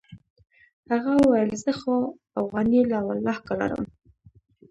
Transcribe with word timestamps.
هغه 0.91 1.11
وويل 1.21 1.51
زه 1.63 1.71
خو 1.79 1.93
اوغانۍ 2.39 2.81
لا 2.91 2.99
ولله 3.07 3.35
که 3.45 3.53
لرم. 3.59 3.85